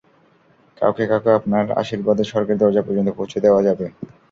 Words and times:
কাউকে 0.77 1.03
কাউকে 1.07 1.29
আপনার 1.39 1.65
আশীর্বাদে 1.81 2.23
স্বর্গের 2.23 2.57
দরজা 2.61 2.81
পর্যন্ত 2.83 3.09
পৌঁছে 3.17 3.37
দেওয়া 3.45 3.61
যাবে! 3.67 3.85